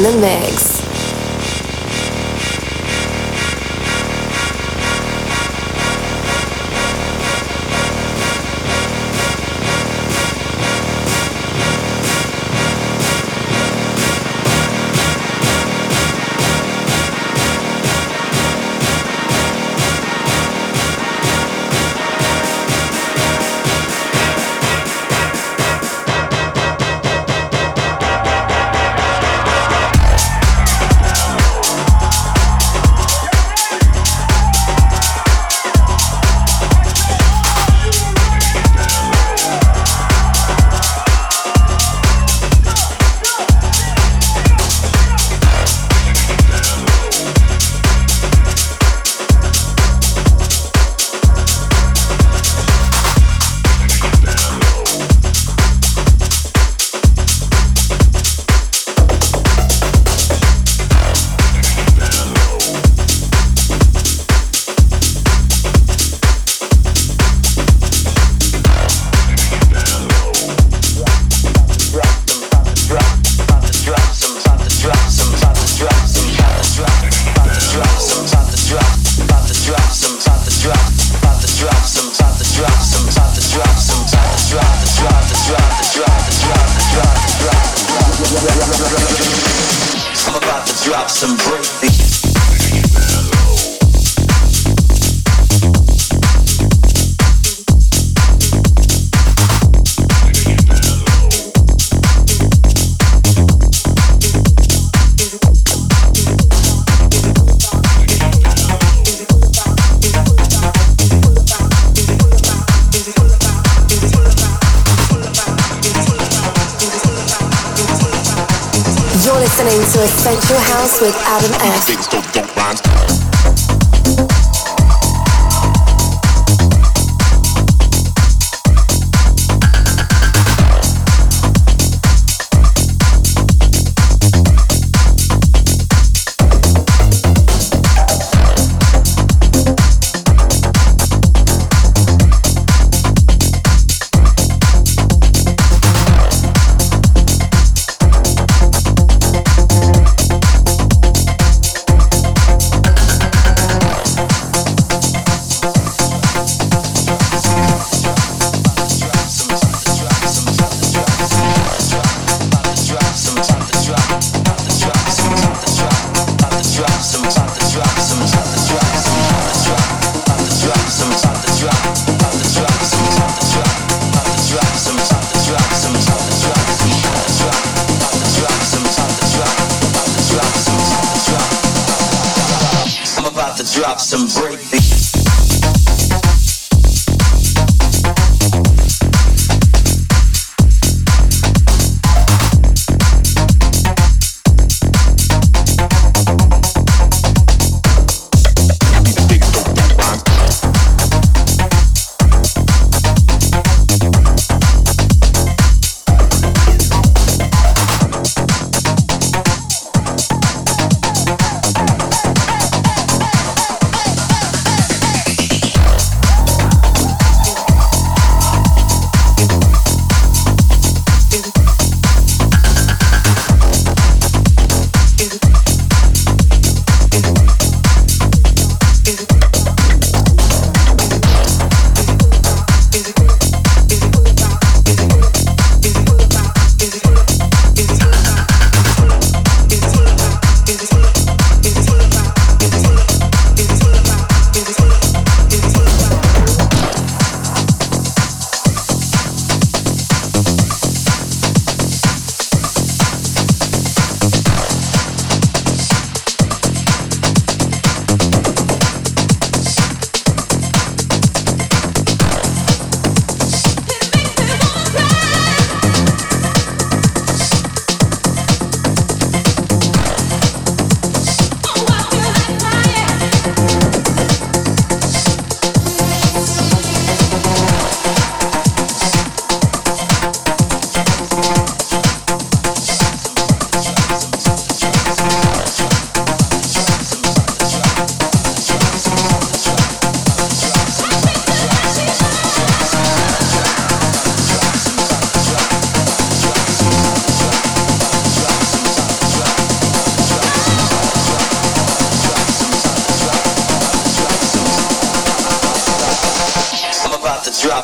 In 0.00 0.04
the 0.04 0.16
mix. 0.18 0.49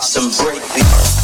Some 0.02 0.30
breakbeat. 0.30 1.15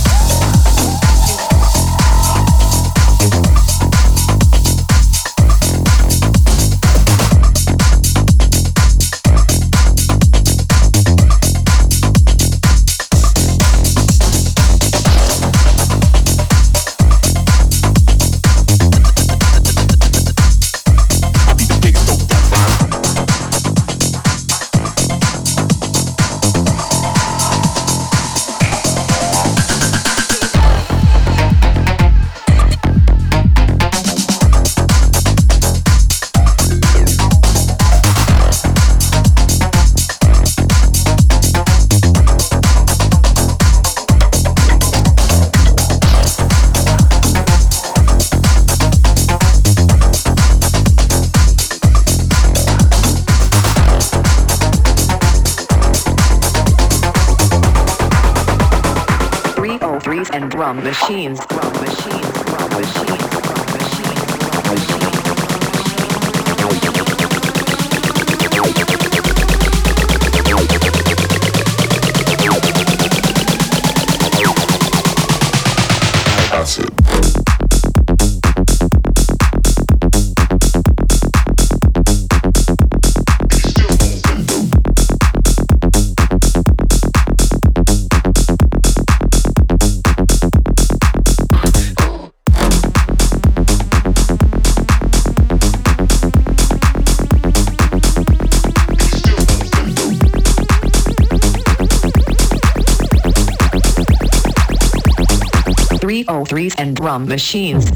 Oh 106.29 106.45
and 106.77 106.95
drum 106.95 107.27
machines. 107.27 107.91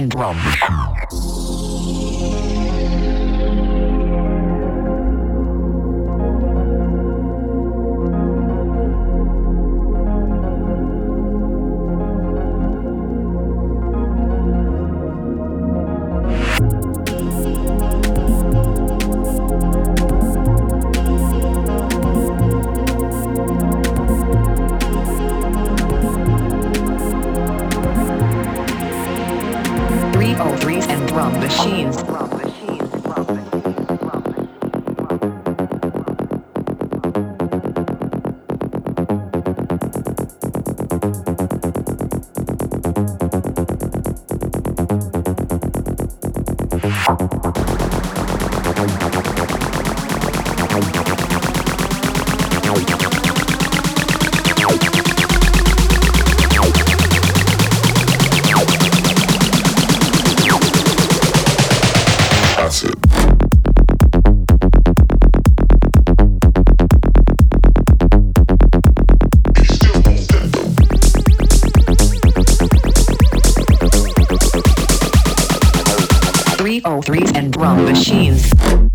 And 0.00 0.10
drum. 0.10 0.36
303s 76.82 77.36
and 77.36 77.52
drum 77.52 77.84
machines. 77.84 78.89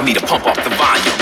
for 0.00 0.06
me 0.06 0.14
to 0.14 0.20
pump 0.20 0.46
up 0.46 0.56
the 0.56 0.70
volume. 0.76 1.19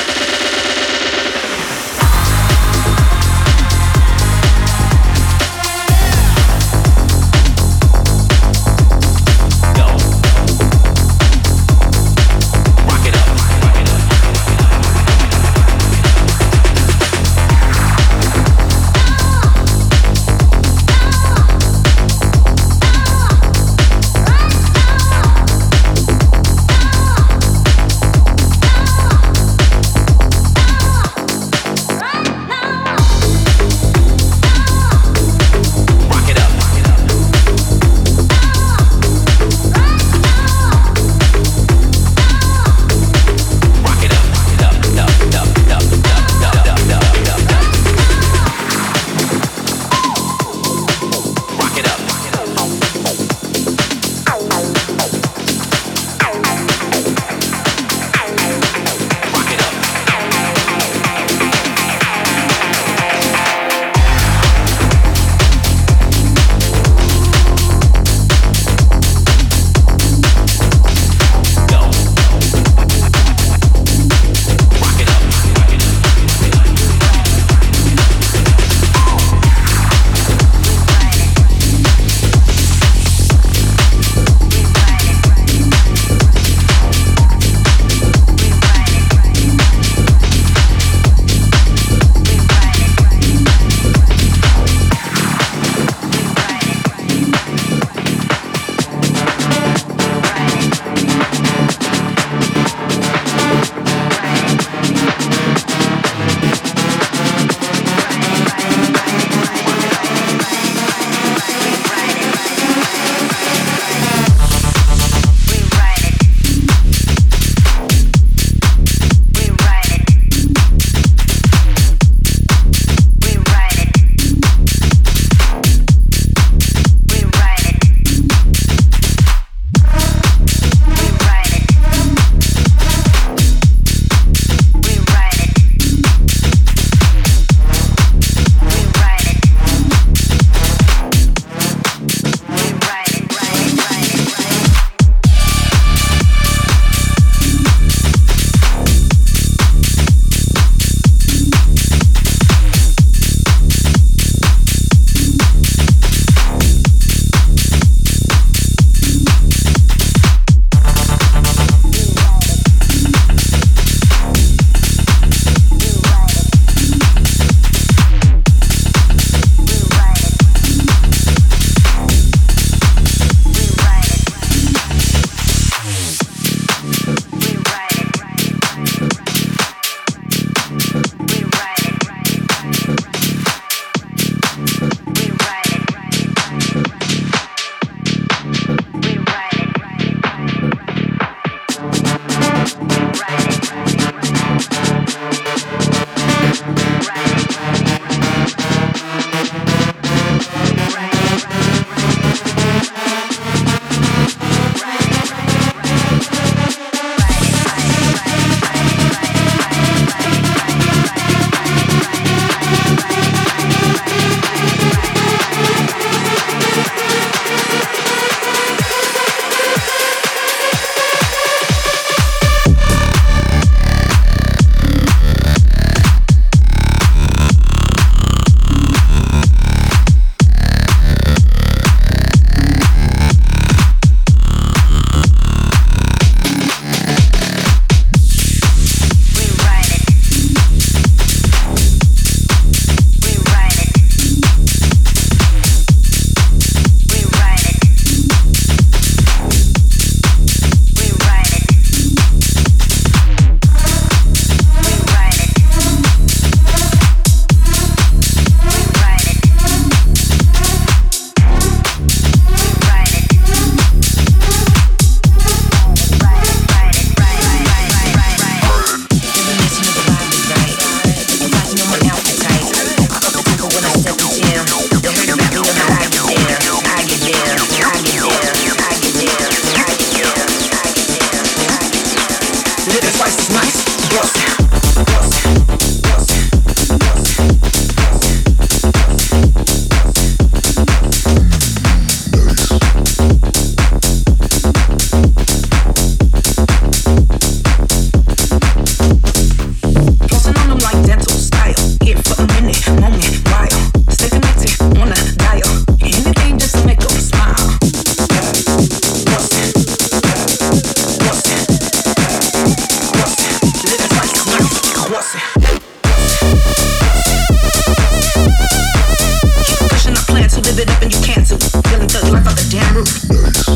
Damn 322.71 322.99
it. 322.99 323.68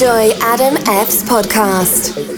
Enjoy 0.00 0.30
Adam 0.42 0.76
F's 0.86 1.24
podcast. 1.24 2.37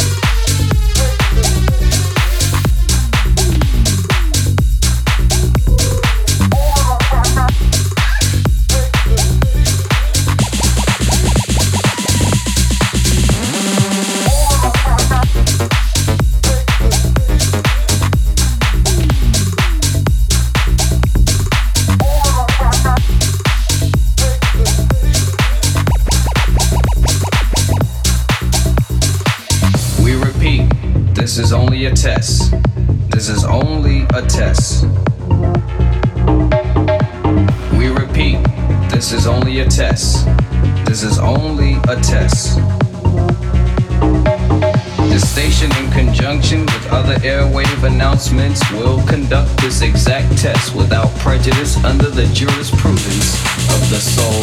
announcements, 48.31 48.71
will 48.71 49.01
conduct 49.07 49.49
this 49.61 49.81
exact 49.81 50.37
test 50.37 50.75
without 50.75 51.09
prejudice 51.19 51.77
under 51.83 52.09
the 52.09 52.25
jurisprudence 52.33 53.35
of 53.75 53.81
the 53.89 53.99
soul, 53.99 54.41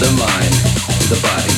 the 0.00 0.10
mind, 0.16 0.54
the 1.08 1.18
body, 1.20 1.54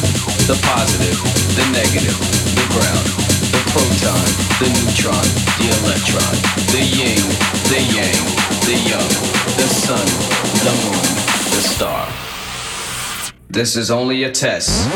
the 0.46 0.58
positive, 0.62 1.18
the 1.56 1.66
negative, 1.72 2.18
the 2.54 2.66
ground, 2.74 3.06
the 3.54 3.62
proton, 3.70 4.26
the 4.58 4.68
neutron, 4.74 5.26
the 5.58 5.68
electron, 5.82 6.34
the 6.72 6.82
yin, 6.82 7.22
the 7.70 7.80
yang, 7.94 8.24
the 8.66 8.76
young, 8.88 9.12
the 9.56 9.68
sun, 9.68 10.06
the 10.64 10.74
moon, 10.82 11.06
the 11.52 11.62
star. 11.62 12.08
This 13.48 13.76
is 13.76 13.90
only 13.90 14.24
a 14.24 14.30
test. 14.30 14.88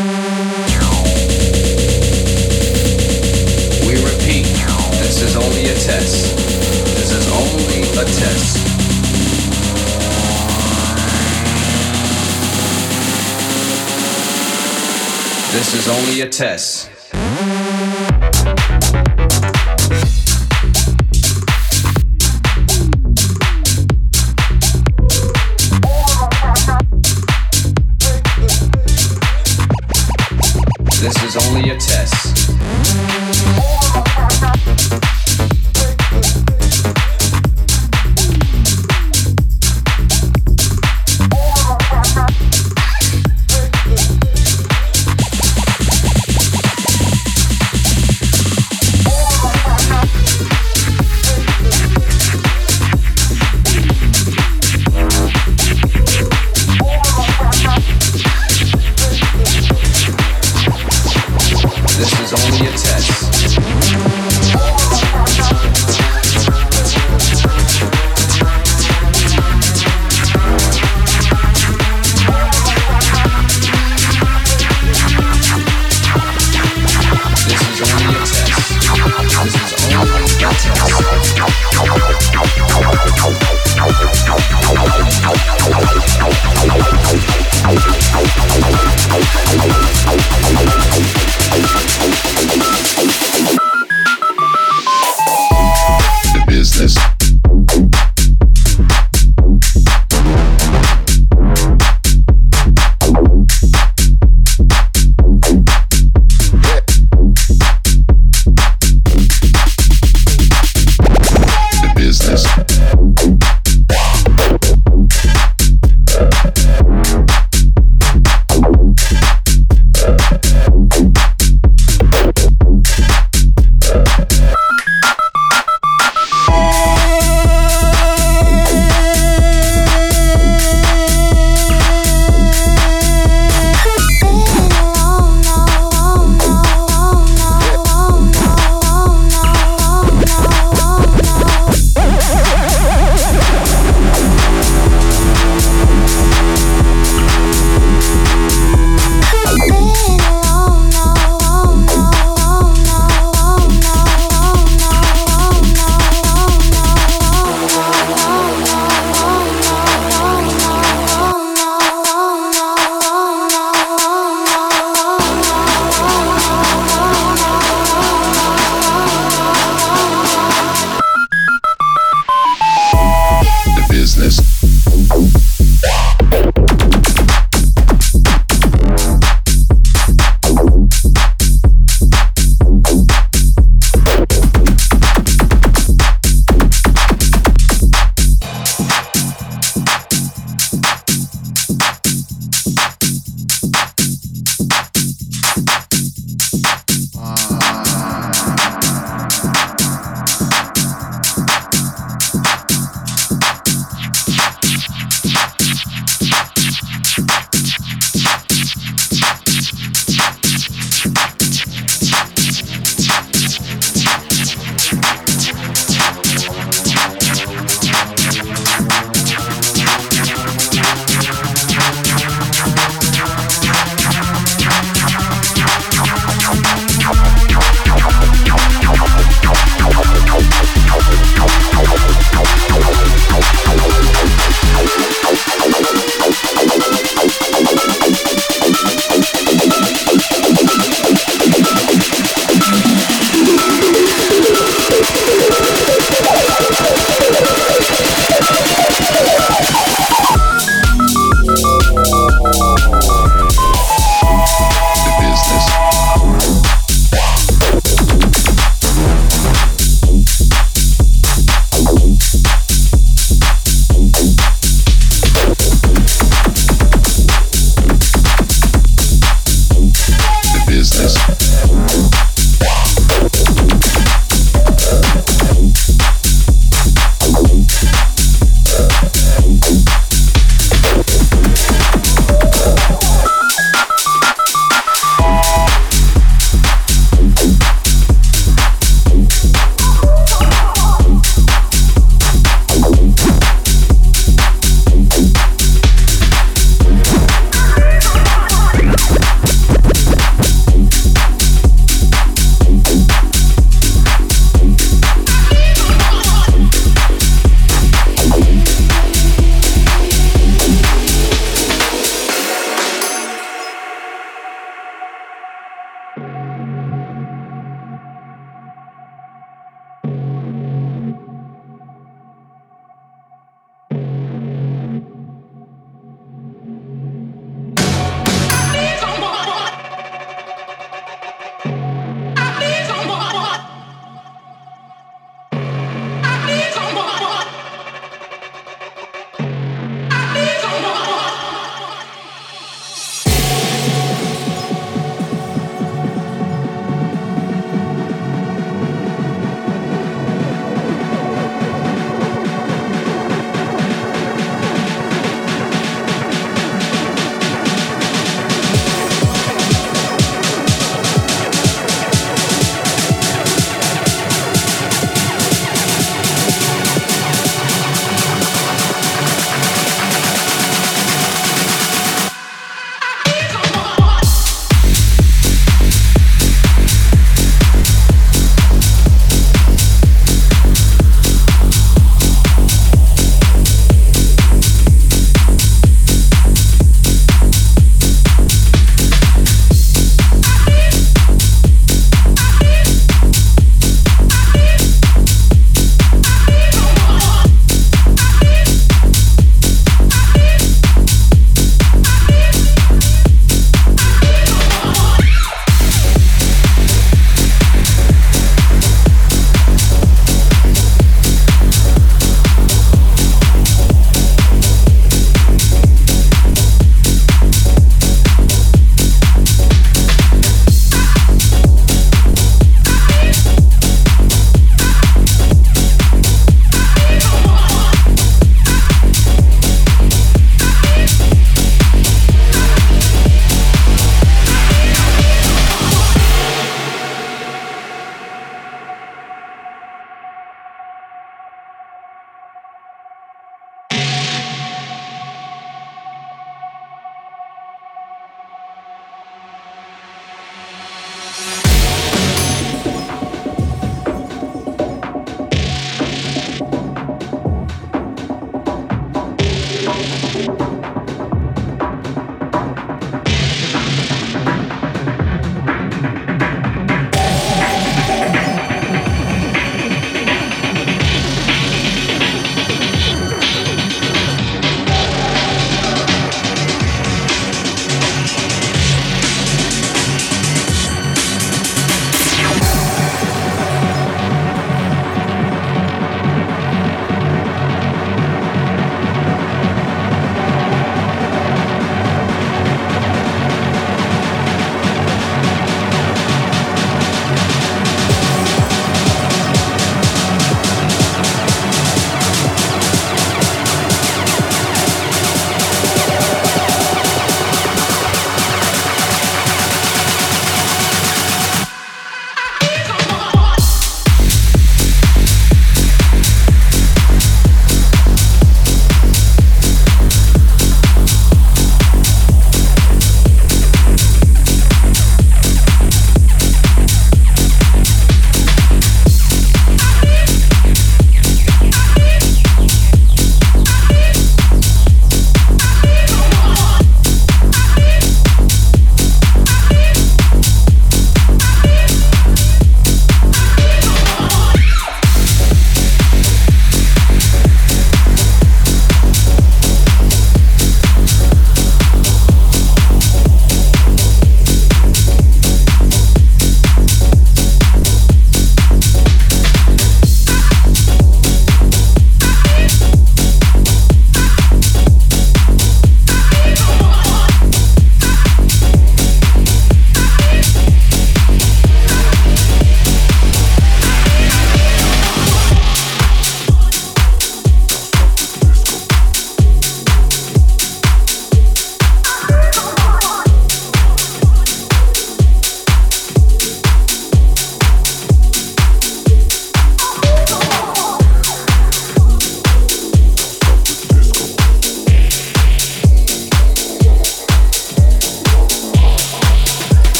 This 5.18 5.34
is 5.34 5.36
only 5.36 5.62
a 5.62 5.74
test. 5.74 6.36
This 6.36 7.10
is 7.10 7.26
only 7.32 7.80
a 7.88 8.04
test. 8.04 8.56
This 15.52 15.72
is 15.72 15.88
only 15.88 16.20
a 16.20 16.28
test. 16.28 17.05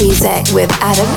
Music 0.00 0.52
with 0.52 0.70
Adam 0.80 1.15